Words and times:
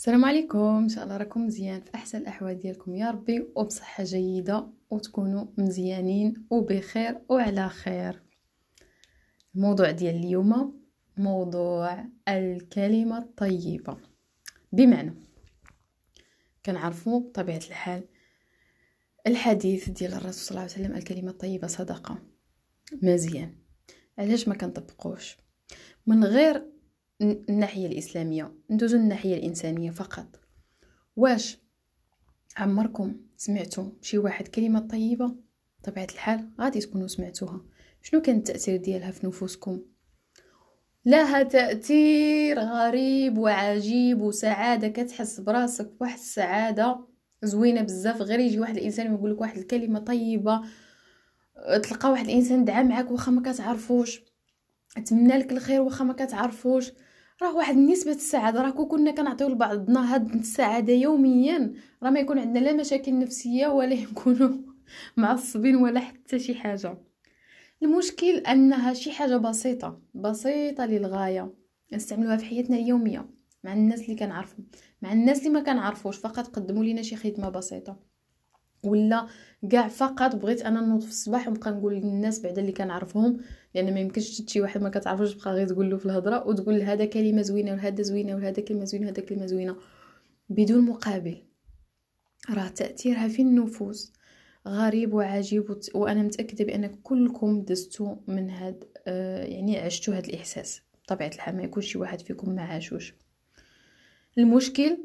السلام 0.00 0.24
عليكم. 0.24 0.58
إن 0.58 0.88
شاء 0.88 1.04
الله 1.04 1.16
راكم 1.16 1.46
مزيان 1.46 1.80
في 1.80 1.94
أحسن 1.94 2.18
الأحوال 2.18 2.58
ديالكم. 2.58 2.94
يا 2.94 3.10
ربي 3.10 3.46
وبصحة 3.56 4.04
جيدة 4.04 4.66
وتكونوا 4.90 5.46
مزيانين 5.58 6.46
وبخير 6.50 7.20
وعلى 7.28 7.68
خير. 7.68 8.22
الموضوع 9.54 9.90
ديال 9.90 10.14
اليوم 10.14 10.80
موضوع 11.16 12.04
الكلمة 12.28 13.18
الطيبة. 13.18 13.96
بمعنى 14.72 15.14
كنعرفوا 16.66 17.20
بطبيعة 17.20 17.60
الحال 17.68 18.04
الحديث 19.26 19.88
ديال 19.88 20.12
الرسول 20.12 20.32
صلى 20.32 20.50
الله 20.50 20.62
عليه 20.62 20.72
وسلم 20.72 20.96
الكلمة 20.96 21.30
الطيبة 21.30 21.66
صدقة. 21.66 22.18
مزيان. 23.02 23.54
علاش 24.18 24.48
ما 24.48 24.54
كنطبقوش؟ 24.54 25.36
من 26.06 26.24
غير 26.24 26.79
الناحية 27.22 27.86
الإسلامية. 27.86 28.54
ندوزو 28.70 28.96
الناحيه 28.96 29.36
الإنسانية 29.36 29.90
فقط. 29.90 30.40
واش 31.16 31.58
عمركم 32.56 33.16
سمعتوا 33.36 33.90
شي 34.02 34.18
واحد 34.18 34.48
كلمة 34.48 34.80
طيبة؟ 34.80 35.34
طبيعه 35.84 36.04
الحال 36.04 36.50
غادي 36.60 36.80
تكونوا 36.80 37.06
سمعتوها. 37.06 37.60
شنو 38.02 38.20
كان 38.20 38.36
التأثير 38.36 38.76
ديالها 38.76 39.10
في 39.10 39.26
نفوسكم؟ 39.26 39.80
لها 41.04 41.42
تأثير 41.42 42.58
غريب 42.60 43.38
وعجيب 43.38 44.20
وسعادة. 44.20 44.88
كتحس 44.88 45.40
براسك 45.40 45.92
بواحد 46.00 46.18
السعادة 46.18 47.06
زوينة 47.42 47.82
بزاف. 47.82 48.22
غير 48.22 48.40
يجي 48.40 48.60
واحد 48.60 48.76
الإنسان 48.76 49.14
يقول 49.14 49.32
لك 49.32 49.40
واحد 49.40 49.58
الكلمة 49.58 49.98
طيبة 49.98 50.60
تلقى 51.82 52.10
واحد 52.10 52.24
الإنسان 52.24 52.64
دعا 52.64 52.82
معاك 52.82 53.10
واخا 53.10 53.30
ما 53.30 53.52
كتعرفوش. 53.52 54.29
أتمنى 54.96 55.38
لك 55.38 55.52
الخير 55.52 55.80
واخا 55.80 56.04
ما 56.04 56.12
كتعرفوش. 56.12 56.92
راه 57.42 57.56
واحد 57.56 57.76
نسبه 57.76 58.12
السعادة 58.12 58.62
راه 58.62 58.70
كنا 58.70 59.10
كنعطيو 59.10 59.48
لبعضنا 59.48 60.14
هاد 60.14 60.34
السعادة 60.34 60.92
يوميا. 60.92 61.72
راه 62.02 62.10
ما 62.10 62.20
يكون 62.20 62.38
عندنا 62.38 62.64
لا 62.64 62.72
مشاكل 62.72 63.18
نفسية 63.18 63.66
ولا 63.66 63.94
يكونوا 63.94 64.48
معصبين 65.16 65.76
ولا 65.76 66.00
حتى 66.00 66.38
شي 66.38 66.54
حاجة. 66.54 66.98
المشكل 67.82 68.36
أنها 68.38 68.94
شي 68.94 69.12
حاجة 69.12 69.36
بسيطة 69.36 70.02
بسيطة 70.14 70.86
للغاية. 70.86 71.54
نستعملوها 71.92 72.36
في 72.36 72.44
حياتنا 72.44 72.76
اليومية 72.76 73.30
مع 73.64 73.72
الناس 73.72 74.02
اللي 74.02 74.16
كنعرفهم. 74.16 74.66
مع 75.02 75.12
الناس 75.12 75.38
اللي 75.38 75.50
ما 75.50 75.60
كنعرفوش 75.62 76.16
فقط 76.16 76.46
قدموا 76.46 76.84
لنا 76.84 77.02
شي 77.02 77.16
خدمة 77.16 77.48
بسيطة. 77.48 78.10
ولا 78.82 79.26
كاع 79.70 79.88
فقط 79.88 80.36
بغيت 80.36 80.62
أنا 80.62 80.80
نوض 80.80 81.00
في 81.02 81.08
الصباح 81.08 81.48
ونبقى 81.48 81.70
نقول 81.70 81.94
للناس 81.94 82.40
بعدا 82.40 82.60
اللي 82.60 82.72
كنعرفهم 82.72 83.40
لأن 83.74 83.94
ما 83.94 84.00
يمكنش 84.00 84.42
شي 84.46 84.60
واحد 84.60 84.82
ما 84.82 84.88
كتعرفوش 84.88 85.34
تبقى 85.34 85.54
غير 85.54 85.66
تقول 85.66 85.90
له 85.90 85.96
في 85.96 86.06
الهضرة 86.06 86.46
وتقول 86.48 86.82
هذا 86.82 87.04
كلمة 87.04 87.42
زوينة 87.42 87.72
وهذا 87.72 88.02
زوينة 88.02 88.34
وهذا 88.34 88.62
كلمة 88.62 88.84
زوينة 88.84 89.06
وهذا 89.06 89.22
كلمة 89.22 89.46
زوينة. 89.46 89.76
بدون 90.48 90.80
مقابل. 90.84 91.42
راه 92.50 92.68
تأثيرها 92.68 93.28
في 93.28 93.42
النفوس 93.42 94.12
غريب 94.68 95.14
وعجيب 95.14 95.70
وت... 95.70 95.90
وأنا 95.94 96.22
متأكدة 96.22 96.64
بأن 96.64 96.86
كلكم 96.86 97.62
دزتوا 97.62 98.16
من 98.28 98.50
هاد 98.50 98.84
آه 99.06 99.44
يعني 99.44 99.78
عشتوا 99.78 100.16
هاد 100.16 100.24
الإحساس. 100.24 100.82
بطبيعة 101.04 101.28
الحال 101.34 101.56
ما 101.56 101.62
يكون 101.62 101.82
شي 101.82 101.98
واحد 101.98 102.20
فيكم 102.20 102.54
ما 102.54 102.62
عاشوش. 102.62 103.14
المشكل 104.38 104.98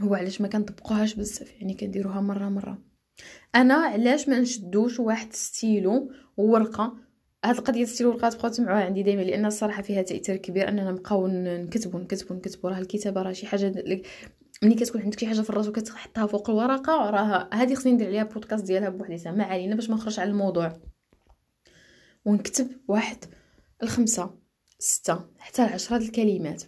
هو 0.00 0.14
علاش 0.14 0.40
ما 0.40 0.48
كنطبقوهاش 0.48 1.14
بزاف 1.14 1.52
يعني 1.60 1.74
كنديروها 1.74 2.20
مرة 2.20 2.48
مرة. 2.48 2.78
أنا 3.54 3.74
علاش 3.74 4.28
ما 4.28 4.40
نشدوش 4.40 5.00
واحد 5.00 5.32
ستيلو 5.32 6.12
وورقه 6.36 6.96
هاد 7.44 7.56
القضية 7.56 7.84
ستيلو 7.84 8.10
ورقة 8.10 8.28
تبقاو 8.28 8.50
تسمعوها 8.50 8.84
عندي 8.84 9.02
دائما 9.02 9.22
لأن 9.22 9.46
الصراحة 9.46 9.82
فيها 9.82 10.02
تأثير 10.02 10.36
كبير 10.36 10.68
أننا 10.68 10.90
نبقاو 10.90 11.26
نكتبوا 11.28 12.00
نكتبوا 12.00 12.36
نكتبوا 12.36 12.70
راه 12.70 12.78
الكتابة 12.78 13.22
راه 13.22 13.32
شي 13.32 13.46
حاجة 13.46 14.02
ملي 14.62 14.74
كتكون 14.74 15.02
عندك 15.02 15.20
شي 15.20 15.26
حاجة 15.26 15.40
في 15.40 15.50
الراس 15.50 15.68
وكتحطها 15.68 16.26
فوق 16.26 16.50
الورقة 16.50 17.10
راه 17.10 17.48
هذه 17.52 17.74
خصني 17.74 17.92
ندير 17.92 18.06
عليها 18.06 18.24
بودكاست 18.24 18.64
ديالها 18.64 18.88
بوحديتها 18.88 19.32
ما 19.32 19.44
علينا 19.44 19.74
باش 19.74 19.90
ما 19.90 19.96
نخرج 19.96 20.20
على 20.20 20.30
الموضوع. 20.30 20.80
ونكتب 22.24 22.68
واحد 22.88 23.24
الخمسة 23.82 24.34
ستة 24.78 25.24
حتى 25.38 25.64
العشرة 25.64 25.96
الكلمات 25.96 26.62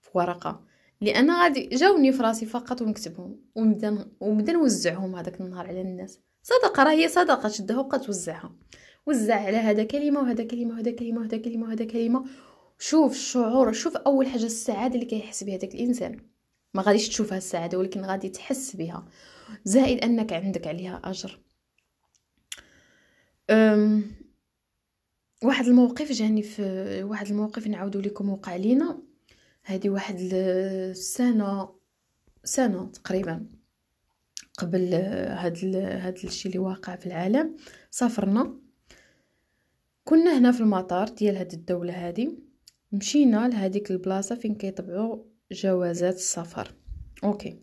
في 0.00 0.10
ورقة. 0.14 0.64
لأن 1.04 1.30
غادي 1.30 1.66
جاوني 1.66 2.12
في 2.12 2.22
راسي 2.22 2.46
فقط 2.46 2.82
ونكتبهم 2.82 3.40
ونبدا 3.54 4.08
ونبدا 4.20 4.52
نوزعهم 4.52 5.16
هذاك 5.16 5.40
النهار 5.40 5.66
على 5.66 5.80
الناس. 5.80 6.20
صدقة 6.42 6.82
راه 6.82 6.90
هي 6.90 7.08
صدقة 7.08 7.48
شدها 7.48 7.78
وبقى 7.78 7.98
توزعها 7.98 8.56
وزع 9.06 9.34
على 9.34 9.56
هذا 9.56 9.84
كلمة 9.84 10.20
وهذا 10.20 10.44
كلمة 10.44 10.74
وهذا 10.74 10.90
كلمة 10.90 11.20
وهذا 11.20 11.36
كلمة 11.38 11.66
وهذا 11.66 11.84
كلمة. 11.84 12.24
شوف 12.78 13.12
الشعور 13.12 13.72
شوف 13.72 13.96
أول 13.96 14.26
حاجة 14.26 14.44
السعادة 14.44 14.94
اللي 14.94 15.06
كيحس 15.06 15.44
بها 15.44 15.56
داك 15.56 15.74
الإنسان. 15.74 16.20
ما 16.74 16.82
غاديش 16.82 17.08
تشوفها 17.08 17.38
السعادة 17.38 17.78
ولكن 17.78 18.00
غادي 18.00 18.28
تحس 18.28 18.76
بها. 18.76 19.08
زائد 19.64 20.04
أنك 20.04 20.32
عندك 20.32 20.66
عليها 20.66 21.00
أجر. 21.04 21.40
أم 23.50 24.04
واحد 25.44 25.66
الموقف 25.66 26.12
جاني 26.12 26.42
في 26.42 27.02
واحد 27.02 27.26
الموقف 27.26 27.66
نعاودو 27.66 28.00
لكم 28.00 28.28
وقع 28.30 28.56
لينا. 28.56 29.02
هذه 29.64 29.90
واحد 29.90 30.16
السنة 30.20 31.68
سنة 32.44 32.86
تقريبا 32.86 33.46
قبل 34.58 34.94
هاد 34.94 35.76
هاد 35.76 36.18
الشيء 36.24 36.52
اللي 36.52 36.58
واقع 36.58 36.96
في 36.96 37.06
العالم. 37.06 37.56
سافرنا. 37.90 38.58
كنا 40.04 40.38
هنا 40.38 40.52
في 40.52 40.60
المطار 40.60 41.08
ديال 41.08 41.36
هاد 41.36 41.52
الدولة 41.52 42.08
هادي. 42.08 42.38
مشينا 42.92 43.48
لهاديك 43.48 43.90
البلاصة 43.90 44.34
فين 44.34 44.54
كيطبعوا 44.54 45.24
جوازات 45.52 46.14
السفر. 46.14 46.74
أوكي. 47.24 47.60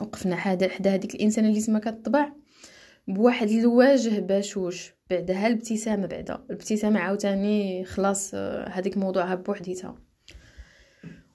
وقفنا 0.00 0.36
حدا 0.36 0.68
حدا 0.68 0.94
هذيك 0.94 1.14
الانسانه 1.14 1.48
اللي 1.48 1.60
سما 1.60 1.78
كتطبع 1.78 2.32
بواحد 3.08 3.48
الوجه 3.48 4.20
باشوش 4.20 4.94
بعدها 5.10 5.46
الابتسامة 5.46 6.06
بعدا 6.06 6.34
الابتسامة 6.34 7.00
عاوتاني 7.00 7.84
خلاص 7.84 8.34
هذيك 8.68 8.96
موضوعها 8.96 9.34
بوحديتها. 9.34 9.98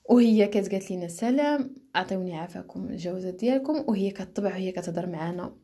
وهي 0.09 0.47
كانت 0.47 0.71
قالت 0.71 0.91
لنا 0.91 1.05
السلام 1.05 1.75
عطيوني 1.95 2.37
عافاكم 2.37 2.85
الجوازات 2.89 3.33
ديالكم 3.33 3.83
وهي 3.87 4.11
كتطبع 4.11 4.49
وهي 4.49 4.71
كتهضر 4.71 5.07
معانا. 5.07 5.55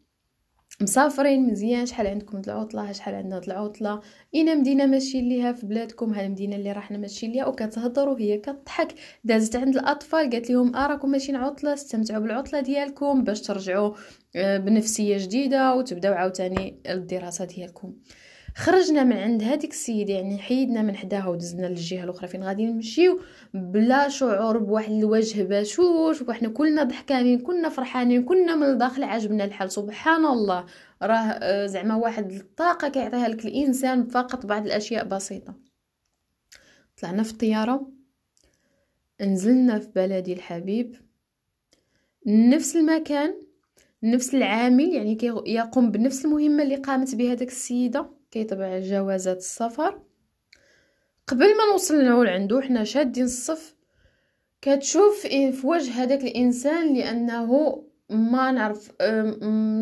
مسافرين 0.81 1.47
مزيان 1.51 1.85
شحال 1.85 2.07
عندكم 2.07 2.41
العطلة 2.47 2.91
شحال 2.91 3.15
عندنا 3.15 3.41
العطلة. 3.47 4.01
اين 4.35 4.59
مدينة 4.59 4.85
ماشيين 4.85 5.29
ليها 5.29 5.53
في 5.53 5.65
بلادكم 5.65 6.13
ها 6.13 6.25
المدينة 6.25 6.55
اللي 6.55 6.71
راحنا 6.71 6.97
ماشيين 6.97 7.31
ليها 7.31 7.45
وكتهضر 7.47 8.09
وهي 8.09 8.37
كتضحك. 8.37 8.87
دازت 9.23 9.55
عند 9.55 9.75
الأطفال 9.75 10.29
قالت 10.29 10.49
لهم 10.49 10.75
آه 10.75 10.87
راكم 10.87 11.09
ماشيين 11.09 11.35
عطلة 11.35 11.73
استمتعوا 11.73 12.19
بالعطلة 12.19 12.59
ديالكم 12.59 13.23
باش 13.23 13.41
ترجعوا 13.41 13.93
آه، 14.35 14.57
بنفسية 14.57 15.17
جديدة 15.17 15.75
وتبداو 15.75 16.13
عاوتاني 16.13 16.81
الدراسة 16.89 17.45
ديالكم. 17.45 17.93
خرجنا 18.57 19.03
من 19.03 19.17
عند 19.17 19.43
هذيك 19.43 19.71
السيده 19.71 20.13
يعني 20.13 20.37
حيدنا 20.37 20.81
من 20.81 20.95
حداها 20.95 21.27
ودزنا 21.27 21.67
للجهة 21.67 22.03
الأخرى. 22.03 22.27
فين 22.27 22.43
غادي 22.43 22.65
نمشيو؟ 22.65 23.19
بلا 23.53 24.09
شعور 24.09 24.57
بواحد 24.57 24.91
الوجه 24.91 25.43
بشوش 25.43 26.21
وحنا 26.21 26.49
كلنا 26.49 26.83
ضحكانين 26.83 27.39
كنا 27.39 27.69
فرحانين 27.69 28.23
كنا 28.23 28.55
من 28.55 28.63
الداخل 28.63 29.03
عجبنا 29.03 29.43
الحال. 29.45 29.71
سبحان 29.71 30.25
الله 30.25 30.65
راه 31.01 31.15
آه، 31.15 31.65
زعما 31.65 31.95
واحد 31.95 32.31
الطاقة 32.31 32.89
كيعطيها 32.89 33.27
لك 33.27 33.45
الإنسان 33.45 34.07
فقط 34.07 34.45
بعض 34.45 34.65
الأشياء 34.65 35.05
بسيطة. 35.05 35.55
طلعنا 37.01 37.23
في 37.23 37.31
الطيارة 37.31 37.91
نزلنا 39.21 39.79
في 39.79 39.89
بلدي 39.95 40.33
الحبيب. 40.33 40.95
نفس 42.27 42.75
المكان 42.75 43.33
نفس 44.03 44.35
العامل 44.35 44.93
يعني 44.93 45.17
يقوم 45.45 45.91
بنفس 45.91 46.25
المهمة 46.25 46.63
اللي 46.63 46.75
قامت 46.75 47.15
بها 47.15 47.33
داك 47.33 47.47
السيدة. 47.47 48.14
كيطبع 48.35 48.79
جوازات 48.79 49.37
السفر. 49.37 50.01
قبل 51.27 51.57
ما 51.57 51.71
نوصل 51.71 51.95
لعندو 51.95 52.61
حنا 52.61 52.83
شادين 52.83 53.23
الصف 53.23 53.75
كتشوف 54.61 55.27
في 55.27 55.61
وجه 55.63 55.91
هذاك 55.91 56.23
الإنسان 56.23 56.97
لأنه 56.97 57.49
ما 58.09 58.51
نعرف 58.51 58.91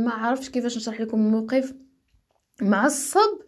ما 0.05 0.11
عرفتش 0.11 0.49
كيفاش 0.49 0.77
نشرح 0.77 1.01
لكم 1.01 1.25
الموقف. 1.25 1.73
معصب 2.61 3.41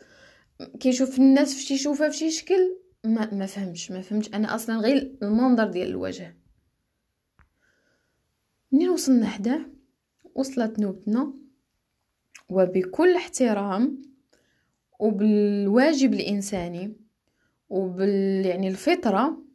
كيشوف 0.79 1.19
الناس 1.19 1.53
في 1.53 1.61
شي 1.61 1.77
شوفه 1.77 2.09
في 2.09 2.17
شي 2.17 2.31
شكل 2.31 2.77
ما 3.03 3.33
ما 3.33 3.45
فهمتش 3.45 3.91
ما 3.91 4.01
فهمتش 4.01 4.33
أنا 4.33 4.55
أصلا 4.55 4.77
غير 4.77 5.17
المنظر 5.23 5.67
ديال 5.67 5.87
الوجه. 5.87 6.37
منين 8.71 8.89
وصلنا 8.89 9.27
حداه 9.27 9.65
وصلت 10.35 10.79
نوبتنا. 10.79 11.33
وبكل 12.49 13.15
احترام 13.15 14.14
وبالواجب 14.99 16.13
الإنساني 16.13 16.95
وبال 17.69 18.45
يعني 18.45 18.67
الفطرة 18.67 19.45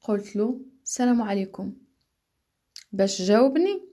قلت 0.00 0.36
له 0.36 0.60
السلام 0.84 1.22
عليكم. 1.22 1.72
باش 2.92 3.22
جاوبني؟ 3.22 3.88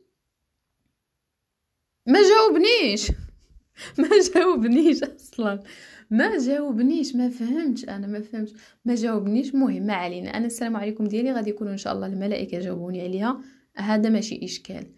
ما 2.07 2.19
جاوبنيش. 2.21 3.11
ما 3.99 4.09
جاوبنيش 4.35 5.03
أصلا. 5.03 5.63
ما 6.09 6.37
جاوبنيش. 6.37 7.15
ما 7.15 7.29
فهمتش 7.29 7.83
أنا 7.85 8.07
ما 8.07 8.21
فهمتش. 8.21 8.53
ما 8.85 8.95
جاوبنيش. 8.95 9.55
مهم 9.55 9.83
ما 9.83 9.93
علينا. 9.93 10.37
أنا 10.37 10.45
السلام 10.45 10.77
عليكم 10.77 11.03
ديالي. 11.03 11.31
غادي 11.31 11.49
يكونوا 11.49 11.71
إن 11.71 11.77
شاء 11.77 11.93
الله 11.93 12.07
الملائكة 12.07 12.59
جاوبوني 12.59 13.01
عليها. 13.01 13.41
هذا 13.75 14.09
ماشي 14.09 14.39
إشكال. 14.43 14.91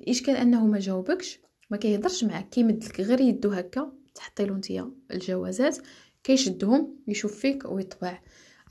الإشكال 0.00 0.36
أنه 0.36 0.66
ما 0.66 0.78
جاوبكش 0.78 1.38
ما 1.70 1.76
كيهضرش 1.76 2.24
معاك. 2.24 2.48
كيمد 2.48 2.84
لك 2.84 3.00
غير 3.00 3.20
يدو 3.20 3.50
هكا. 3.50 3.97
تحطي 4.18 4.44
له 4.44 4.54
نتيا 4.54 4.90
الجوازات 5.10 5.78
كيشدهم 6.24 6.96
يشوف 7.08 7.38
فيك 7.38 7.64
ويطبع. 7.64 8.20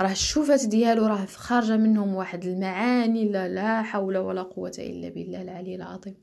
راه 0.01 0.11
الشوفات 0.11 0.65
ديالو 0.65 1.05
راه 1.05 1.25
خارجة 1.25 1.77
منهم 1.77 2.15
واحد 2.15 2.45
المعاني 2.45 3.29
لا 3.29 3.47
لا 3.47 3.81
حول 3.81 4.17
ولا 4.17 4.41
قوة 4.41 4.71
إلا 4.79 5.09
بالله 5.09 5.41
العلي 5.41 5.75
العظيم. 5.75 6.15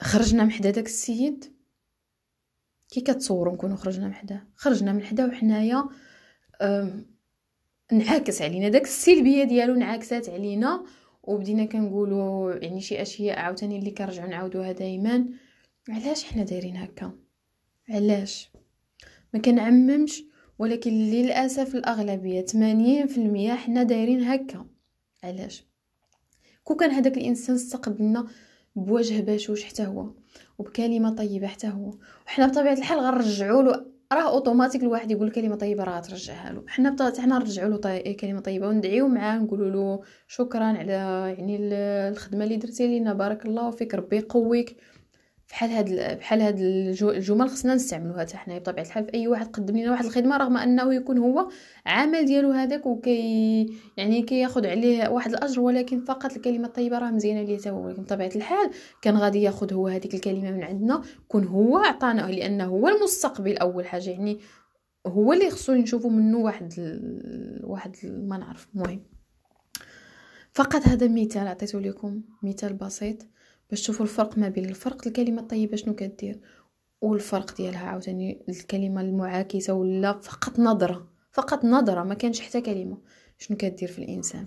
خرجنا 0.00 0.44
من 0.44 0.50
حدا 0.50 0.70
داك 0.70 0.86
السيد. 0.86 1.44
كي 2.88 3.00
كتصوروا 3.00 3.54
نكونوا 3.54 3.76
خرجنا 3.76 4.06
من 4.06 4.14
حدا. 4.14 4.46
خرجنا 4.56 4.92
من 4.92 5.02
حدا 5.02 5.26
وحنايا 5.26 5.88
انعكس 7.92 8.42
علينا. 8.42 8.68
داك 8.68 8.84
السلبيه 8.84 9.44
ديالو 9.44 9.74
انعكست 9.74 10.28
علينا 10.28 10.84
وبدينا 11.22 11.64
كنقولوا 11.64 12.54
يعني 12.54 12.80
شي 12.80 13.02
أشياء 13.02 13.38
عاوتاني 13.38 13.78
اللي 13.78 13.90
كنرجعوا 13.90 14.28
نعاودوها 14.28 14.72
دائما 14.72 15.28
علاش 15.88 16.24
حنا 16.24 16.44
دايرين 16.44 16.76
هكا؟ 16.76 17.12
علاش؟ 17.88 18.50
ما 19.34 19.40
كنعممش 19.40 20.22
ولكن 20.58 20.90
للأسف 20.90 21.74
الأغلبية 21.74 22.44
80% 22.46 23.56
حنا 23.56 23.82
دايرين 23.82 24.22
هكا. 24.22 24.66
علاش؟ 25.24 25.64
كون 26.64 26.76
كان 26.76 26.90
هذاك 26.90 27.16
الإنسان 27.16 27.54
استقبلنا 27.54 28.26
بوجه 28.76 29.20
بشوش 29.20 29.64
حتى 29.64 29.86
هو 29.86 30.10
وبكلمة 30.58 31.14
طيبة 31.14 31.46
حتى 31.46 31.68
هو 31.68 31.94
وحنا 32.26 32.46
بطبيعة 32.46 32.72
الحال 32.72 32.98
غنرجعوا 32.98 33.62
له. 33.62 33.86
راه 34.12 34.28
أوتوماتيك 34.34 34.82
الواحد 34.82 35.10
يقول 35.10 35.30
كلمة 35.30 35.56
طيبة 35.56 35.84
راه 35.84 36.00
ترجعها 36.00 36.52
له. 36.52 36.64
حنا 36.68 36.90
بطبيعه 36.90 37.20
حنا 37.20 37.38
نرجعوا 37.38 37.70
له 37.70 37.76
طي... 37.76 38.14
كلمة 38.14 38.40
طيبة 38.40 38.68
وندعيو 38.68 39.08
معاه 39.08 39.38
نقولوا 39.38 39.70
له 39.70 40.02
شكرا 40.26 40.64
على 40.64 40.92
يعني 41.38 41.56
الخدمة 42.08 42.44
اللي 42.44 42.56
درتي 42.56 42.86
لينا 42.86 43.12
بارك 43.12 43.46
الله 43.46 43.70
فيك 43.70 43.94
ربي 43.94 44.16
يقويك. 44.16 44.76
بحال 45.50 45.70
هاد 45.70 46.18
بحال 46.18 46.40
هاد 46.40 46.60
الجمل 47.02 47.48
خصنا 47.48 47.74
نستعملوها 47.74 48.20
حتى 48.20 48.36
حنايا 48.36 48.58
بطبيعة 48.58 48.84
الحال 48.84 49.04
في 49.04 49.14
أي 49.14 49.28
واحد 49.28 49.46
قدم 49.46 49.76
لنا 49.76 49.90
واحد 49.90 50.04
الخدمة 50.04 50.36
رغم 50.36 50.56
أنه 50.56 50.94
يكون 50.94 51.18
هو 51.18 51.48
عمل 51.86 52.24
ديالو 52.24 52.50
هذاك 52.50 52.86
وكي 52.86 53.66
يعني 53.96 54.22
كياخذ 54.22 54.66
عليه 54.66 55.08
واحد 55.08 55.30
الأجر 55.30 55.60
ولكن 55.60 56.04
فقط 56.04 56.36
الكلمة 56.36 56.66
الطيبة 56.66 56.98
راه 56.98 57.10
مزيانة 57.10 57.42
ليه 57.42 57.70
هو. 57.70 57.86
ولكن 57.86 58.02
بطبيعة 58.02 58.30
الحال 58.36 58.70
كان 59.02 59.16
غادي 59.16 59.42
ياخذ 59.42 59.74
هو 59.74 59.88
هذيك 59.88 60.14
الكلمة 60.14 60.50
من 60.50 60.62
عندنا 60.62 61.02
كون 61.28 61.44
هو 61.44 61.78
عطانا 61.78 62.22
لأنه 62.22 62.64
هو 62.64 62.88
المستقبل 62.88 63.58
أول 63.58 63.86
حاجة 63.86 64.10
يعني 64.10 64.38
هو 65.06 65.32
اللي 65.32 65.50
خصو 65.50 65.74
نشوفوا 65.74 66.10
منه 66.10 66.38
واحد 66.38 66.72
ال... 66.78 67.60
واحد 67.64 67.96
ال... 68.04 68.28
ما 68.28 68.38
نعرف. 68.38 68.68
المهم 68.74 69.02
فقط 70.52 70.82
هذا 70.88 71.08
مثال 71.08 71.48
عطيته 71.48 71.80
لكم 71.80 72.22
مثال 72.42 72.74
بسيط. 72.74 73.16
باش 73.70 73.80
تشوفوا 73.80 74.04
الفرق 74.04 74.38
ما 74.38 74.48
بين 74.48 74.64
الفرق 74.64 75.06
الكلمة 75.06 75.42
الطيبة 75.42 75.76
شنو 75.76 75.94
كدير 75.94 76.40
والفرق 77.00 77.56
ديالها 77.56 77.86
عاوتاني 77.86 78.44
الكلمة 78.48 79.00
المعاكسة 79.00 79.72
ولا 79.72 80.12
فقط 80.12 80.58
نظرة 80.58 81.10
فقط 81.32 81.64
نظرة 81.64 82.02
ما 82.02 82.14
كانش 82.14 82.40
حتى 82.40 82.60
كلمة. 82.60 82.98
شنو 83.38 83.56
كدير 83.56 83.88
في 83.88 83.98
الإنسان؟ 83.98 84.46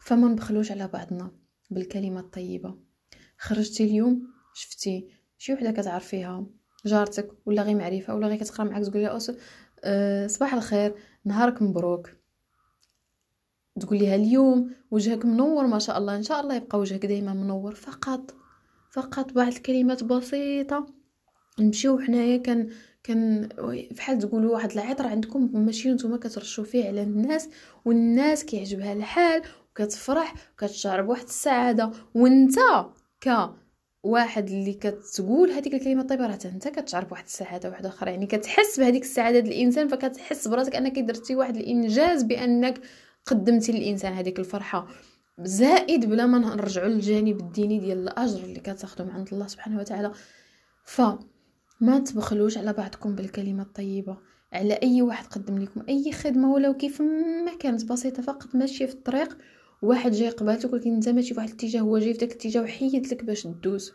فما 0.00 0.28
نبخلوش 0.28 0.70
على 0.70 0.88
بعضنا 0.88 1.30
بالكلمة 1.70 2.20
الطيبة. 2.20 2.78
خرجتي 3.38 3.84
اليوم 3.84 4.22
شفتي 4.54 5.08
شي 5.38 5.54
وحدة 5.54 5.70
كتعرفيها 5.70 6.46
جارتك 6.86 7.30
ولا 7.46 7.62
غير 7.62 7.76
معرفة 7.76 8.14
ولا 8.14 8.26
غير 8.26 8.38
كتقرأ 8.38 8.64
معاك 8.64 8.84
تقول 8.84 9.02
لها 9.02 9.18
أه 9.84 10.26
صباح 10.26 10.54
الخير 10.54 10.94
نهارك 11.24 11.62
مبروك. 11.62 12.10
تقول 13.80 13.98
لها 13.98 14.14
اليوم 14.14 14.70
وجهك 14.90 15.24
منور 15.24 15.66
ما 15.66 15.78
شاء 15.78 15.98
الله 15.98 16.16
إن 16.16 16.22
شاء 16.22 16.40
الله 16.40 16.54
يبقى 16.54 16.78
وجهك 16.78 17.06
دائما 17.06 17.34
منور. 17.34 17.74
فقط 17.74 18.34
فقط 18.90 19.32
بعض 19.32 19.48
الكلمات 19.48 20.04
بسيطة. 20.04 20.86
نمشيو 21.60 21.98
حنايا 21.98 22.36
كان 22.36 22.68
كان 23.04 23.48
فحال 23.96 24.18
تقولوا 24.18 24.52
واحد 24.52 24.72
العطر 24.72 25.06
عندكم 25.06 25.50
ماشي 25.52 25.92
نتوما 25.92 26.16
كترشوا 26.16 26.64
فيه 26.64 26.88
على 26.88 27.02
الناس 27.02 27.48
والناس 27.84 28.44
كيعجبها 28.44 28.92
الحال 28.92 29.42
وكتفرح 29.70 30.34
وكتشعر 30.52 31.02
بواحد 31.02 31.24
السعادة. 31.24 31.90
وانت 32.14 32.58
ك 33.20 33.50
واحد 34.02 34.48
اللي 34.48 34.74
كتقول 34.74 35.50
هذيك 35.50 35.74
الكلمة 35.74 36.02
الطيبة 36.02 36.26
راه 36.26 36.38
انت 36.44 36.68
كتشعر 36.68 37.04
بواحد 37.04 37.24
السعادة 37.24 37.68
واحدة 37.68 37.88
أخرى. 37.88 38.10
يعني 38.10 38.26
كتحس 38.26 38.80
بهذيك 38.80 39.02
السعادة 39.02 39.38
الإنسان 39.38 39.88
فكتحس 39.88 40.48
براسك 40.48 40.76
أنك 40.76 40.98
درتي 40.98 41.36
واحد 41.36 41.56
الإنجاز 41.56 42.22
بأنك 42.22 42.80
قدمتي 43.26 43.72
للإنسان 43.72 44.12
هذيك 44.12 44.38
الفرحة 44.38 44.88
زائد 45.40 46.06
بلا 46.06 46.26
ما 46.26 46.38
نرجعوا 46.38 46.88
للجانب 46.88 47.40
الديني 47.40 47.78
ديال 47.78 47.98
الأجر 47.98 48.44
اللي 48.44 48.60
كتاخذوا 48.60 49.06
من 49.06 49.12
عند 49.12 49.28
الله 49.32 49.46
سبحانه 49.46 49.80
وتعالى. 49.80 50.12
ف 50.84 51.02
ما 51.80 51.98
تبخلوش 51.98 52.58
على 52.58 52.72
بعضكم 52.72 53.14
بالكلمة 53.14 53.62
الطيبة. 53.62 54.18
على 54.52 54.74
أي 54.74 55.02
واحد 55.02 55.26
قدم 55.26 55.58
لكم 55.58 55.82
أي 55.88 56.12
خدمة 56.12 56.52
ولو 56.52 56.74
كيف 56.74 57.02
ما 57.44 57.56
كانت 57.60 57.84
بسيطة 57.84 58.22
فقط 58.22 58.54
ماشيه 58.54 58.86
في 58.86 58.94
الطريق. 58.94 59.38
واحد 59.82 60.12
جاي 60.12 60.28
قبالتك 60.28 60.72
ولكن 60.72 60.94
أنت 60.94 61.08
ماشي 61.08 61.34
في 61.34 61.40
واحد 61.40 61.48
الاتجاه 61.48 61.80
هو 61.80 61.98
جاي 61.98 62.12
في 62.12 62.18
داك 62.18 62.30
الاتجاه 62.30 62.62
وحيد 62.62 63.06
لك 63.06 63.24
باش 63.24 63.42
تدوز. 63.42 63.92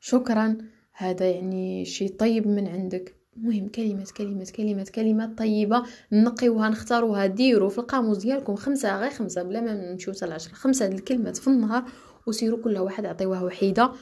شكرا. 0.00 0.58
هذا 0.92 1.30
يعني 1.30 1.84
شيء 1.84 2.16
طيب 2.16 2.46
من 2.46 2.68
عندك. 2.68 3.15
مهم 3.42 3.68
كلمات 3.68 4.10
كلمات 4.10 4.50
كلمات 4.50 4.88
كلمات 4.88 5.38
طيبة 5.38 5.82
نقيوها 6.12 6.68
نختاروها 6.68 7.26
ديروا 7.26 7.68
في 7.68 7.78
القاموس 7.78 8.18
ديالكم 8.18 8.56
خمسة 8.56 9.00
غير 9.00 9.10
خمسة 9.10 9.42
بلا 9.42 9.60
ما 9.60 9.92
نمشيو 9.92 10.14
حتى 10.14 10.24
العشرة 10.24 10.54
خمسة 10.54 10.86
الكلمات 10.86 11.36
في 11.36 11.48
النهار 11.48 11.84
وسيروا 12.26 12.62
كل 12.62 12.78
واحد 12.78 13.06
عطيوها 13.06 13.42
وحيدة 13.42 13.92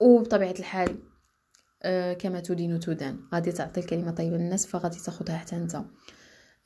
وبطبيعة 0.00 0.54
الحال 0.58 0.96
آه 1.82 2.12
كما 2.12 2.40
تدين 2.40 2.80
تدان 2.80 3.18
غادي 3.34 3.52
تعطي 3.52 3.80
الكلمة 3.80 4.10
طيبة 4.10 4.36
للناس 4.36 4.66
فغادي 4.66 4.98
تاخذها 5.04 5.36
حتى 5.36 5.56
أنت. 5.56 5.82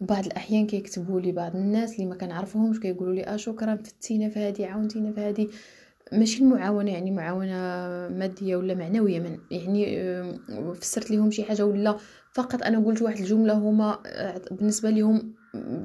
بعض 0.01 0.27
الأحيان 0.27 0.67
كيكتبوا 0.67 1.21
لي 1.21 1.33
بعض 1.33 1.57
الناس 1.57 1.95
اللي 1.95 2.07
ما 2.07 2.15
كنعرفهمش 2.15 2.81
كيقولوا 2.81 3.15
لي 3.15 3.25
آه 3.25 3.37
شكرا 3.37 3.77
فتينا 3.77 4.29
في 4.29 4.39
هذه 4.39 4.67
عاونتينا 4.67 5.13
في 5.13 5.21
هذه 5.21 5.49
ماشي 6.13 6.43
المعاونة 6.43 6.91
يعني 6.93 7.11
معاونة 7.11 7.53
مادية 8.09 8.57
ولا 8.57 8.75
معنوية 8.75 9.21
من 9.21 9.39
يعني 9.51 10.75
فسرت 10.75 11.11
لهم 11.11 11.31
شي 11.31 11.45
حاجة 11.45 11.67
ولا 11.67 11.97
فقط 12.33 12.63
أنا 12.63 12.87
قلت 12.87 13.03
واحد 13.03 13.19
الجملة 13.19 13.53
هما 13.53 13.99
آه، 14.07 14.43
بالنسبة 14.51 14.91
لهم 14.91 15.35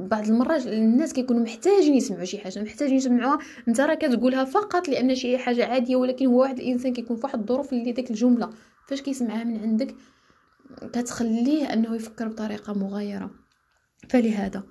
بعض 0.09 0.27
المرات 0.27 0.68
الناس 0.68 1.13
كيكونوا 1.13 1.44
محتاجين 1.44 1.94
يسمعوا 1.94 2.23
شي 2.23 2.37
حاجة 2.37 2.63
محتاجين 2.63 2.95
يسمعوها 2.95 3.40
أنت 3.68 3.81
راه 3.81 3.95
كتقولها 3.95 4.44
فقط 4.44 4.90
لأن 4.90 5.16
شي 5.16 5.37
حاجة 5.37 5.66
عادية 5.66 5.95
ولكن 5.95 6.25
هو 6.25 6.42
واحد 6.42 6.59
الإنسان 6.59 6.94
كيكون 6.94 7.18
في 7.18 7.25
واحد 7.25 7.40
الظروف 7.40 7.73
اللي 7.73 7.92
ديك 7.92 8.11
الجملة. 8.11 8.49
فاش 8.87 9.01
كيسمعها 9.01 9.44
من 9.44 9.59
عندك 9.59 9.95
كتخليه 10.94 11.73
أنه 11.73 11.95
يفكر 11.95 12.28
بطريقة 12.28 12.73
مغايرة. 12.73 13.31
فلهذا 14.09 14.63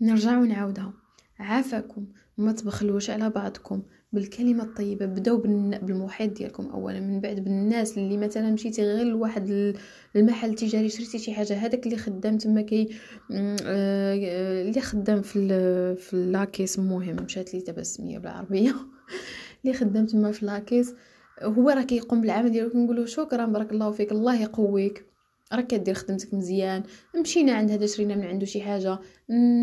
نرجع 0.00 0.38
ونعاودها. 0.38 0.92
عافاكم. 1.38 2.06
ما 2.38 2.52
تبخلوش 2.52 3.10
على 3.10 3.30
بعضكم. 3.30 3.82
بالكلمة 4.12 4.64
الطيبة 4.64 5.06
بداو 5.06 5.36
بالمحيط 5.82 6.32
ديالكم 6.32 6.66
اولا 6.66 7.00
من 7.00 7.20
بعد 7.20 7.40
بالناس 7.40 7.98
اللي 7.98 8.16
مثلا 8.16 8.50
مشيتي 8.50 8.82
غير 8.82 9.06
لواحد 9.06 9.74
المحل 10.16 10.54
تجاري 10.54 10.88
شريتي 10.88 11.18
شي 11.18 11.32
حاجة 11.34 11.54
هذاك 11.54 11.86
اللي 11.86 11.96
خدام 11.96 12.38
تما 12.38 12.62
كي 12.62 12.88
آه، 13.32 14.62
اللي 14.62 14.80
خدام 14.80 15.22
في 15.22 15.48
في 15.96 16.16
la 16.16 16.31
caisse 16.31 16.78
المهم 16.78 17.16
مشات 17.16 17.54
لي 17.54 17.60
دابا 17.60 17.80
السمية 17.80 18.18
بالعربية. 18.18 18.74
اللي 19.64 19.76
خدام 19.76 20.06
تما 20.06 20.32
في 20.32 20.46
la 20.46 20.58
caisse 20.58 20.94
هو 21.42 21.70
راه 21.70 21.82
كيقوم 21.82 22.20
بالعمل 22.20 22.50
ديالو 22.50 22.70
كنقولوا 22.70 23.06
شكرا 23.06 23.46
بارك 23.46 23.72
الله 23.72 23.90
فيك 23.90 24.12
الله 24.12 24.42
يقويك. 24.42 25.06
راك 25.52 25.66
كدير 25.66 25.94
خدمتك 25.94 26.34
مزيان. 26.34 26.82
مشينا 27.20 27.52
عند 27.52 27.70
هذا 27.70 27.86
شرينا 27.86 28.14
من 28.14 28.24
عنده 28.24 28.46
شي 28.46 28.60
حاجة 28.60 28.98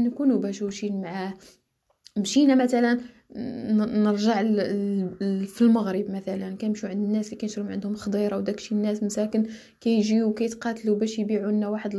نكونوا 0.05 0.39
بشوشين 0.39 1.01
معاه. 1.01 1.33
مشينا 2.17 2.55
مثلا 2.55 2.99
نرجع 3.35 4.41
في 5.45 5.61
المغرب 5.61 6.11
مثلا. 6.11 6.55
كنمشيو 6.55 6.89
عند 6.89 7.03
الناس 7.03 7.25
اللي 7.25 7.37
كيشرو 7.37 7.65
عندهم 7.65 7.95
خضيرة 7.95 8.37
وداكشي 8.37 8.75
الناس 8.75 9.03
مساكن 9.03 9.45
كيجيو 9.81 10.33
كيتقاتلوا 10.33 10.95
باش 10.95 11.19
يبيعوا 11.19 11.51
لنا 11.51 11.67
واحد. 11.67 11.95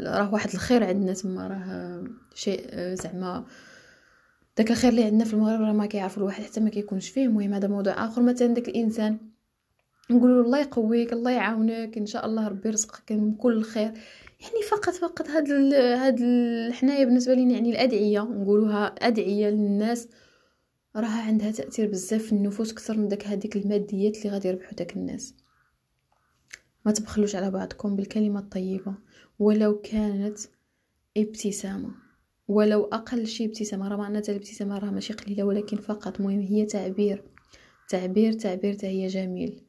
راه 0.00 0.32
واحد 0.34 0.50
الخير 0.54 0.84
عندنا 0.84 1.12
تما 1.12 1.48
راه 1.48 2.04
شيء 2.34 2.66
زعما 2.94 3.44
داك 4.56 4.70
الخير 4.70 4.90
اللي 4.90 5.04
عندنا 5.04 5.24
في 5.24 5.34
المغرب 5.34 5.60
راه 5.60 5.72
ما 5.72 5.86
كيعرفوا 5.86 6.22
الواحد 6.22 6.42
حتى 6.42 6.60
ما 6.60 6.70
كيكونش 6.70 7.08
فيه. 7.08 7.26
المهم 7.26 7.54
هذا 7.54 7.68
موضوع 7.68 8.04
آخر. 8.04 8.22
مثلا 8.22 8.54
داك 8.54 8.68
الإنسان 8.68 9.18
نقولوا 10.10 10.44
الله 10.44 10.58
يقويك 10.60 11.12
الله 11.12 11.30
يعاونك 11.30 11.98
إن 11.98 12.06
شاء 12.06 12.26
الله 12.26 12.48
ربي 12.48 12.68
يرزقك 12.68 13.12
من 13.12 13.34
كل 13.34 13.62
خير. 13.62 13.92
يعني 14.40 14.62
فقط 14.70 14.94
فقط 14.94 15.28
هاد 15.28 15.50
ال 15.50 15.74
هاد 15.74 16.20
حنايا 16.72 17.04
بالنسبة 17.04 17.34
لينا 17.34 17.54
يعني 17.54 17.70
الأدعية 17.70 18.20
نقولوها 18.20 18.86
أدعية 18.86 19.48
للناس. 19.50 20.08
راها 20.96 21.22
عندها 21.22 21.50
تأثير 21.50 21.88
بزاف 21.90 22.22
في 22.22 22.32
النفوس 22.32 22.72
أكثر 22.72 22.96
من 22.96 23.08
داك 23.08 23.26
هذيك 23.26 23.56
الماديات 23.56 24.16
اللي 24.16 24.30
غادي 24.30 24.48
يربحوا 24.48 24.72
داك 24.72 24.96
الناس. 24.96 25.34
ما 26.84 26.92
تبخلوش 26.92 27.36
على 27.36 27.50
بعضكم 27.50 27.96
بالكلمة 27.96 28.40
الطيبة. 28.40 28.94
ولو 29.38 29.80
كانت 29.80 30.38
ابتسامة. 31.16 31.90
ولو 32.48 32.84
أقل 32.84 33.26
شيء 33.26 33.46
ابتسامة. 33.46 33.88
راه 33.88 33.96
معناتها 33.96 34.32
الابتسامة 34.32 34.78
راه 34.78 34.90
ماشي 34.90 35.12
قليلة 35.12 35.44
ولكن 35.44 35.76
فقط. 35.76 36.20
مهم 36.20 36.40
هي 36.40 36.64
تعبير. 36.64 37.24
تعبير 37.88 38.32
تعبير 38.32 38.76
هي 38.82 39.06
جميل. 39.06 39.62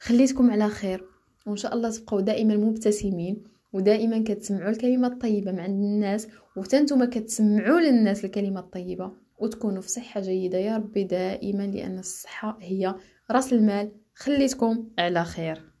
خليتكم 0.00 0.50
على 0.50 0.68
خير. 0.68 1.04
وإن 1.46 1.56
شاء 1.56 1.74
الله 1.74 1.90
تبقوا 1.90 2.20
دائما 2.20 2.56
مبتسمين. 2.56 3.55
ودائما 3.76 4.24
كتسمعوا 4.26 4.70
الكلمة 4.70 5.08
الطيبة 5.08 5.52
مع 5.52 5.66
الناس 5.66 6.28
وتنتما 6.56 7.06
كتسمعوا 7.06 7.80
للناس 7.80 8.24
الكلمة 8.24 8.60
الطيبة. 8.60 9.12
وتكونوا 9.38 9.82
في 9.82 9.88
صحة 9.88 10.20
جيدة 10.20 10.58
يا 10.58 10.76
ربي 10.76 11.04
دائما 11.04 11.62
لأن 11.62 11.98
الصحة 11.98 12.58
هي 12.60 12.94
رأس 13.30 13.52
المال. 13.52 13.92
خليتكم 14.14 14.88
على 14.98 15.24
خير. 15.24 15.72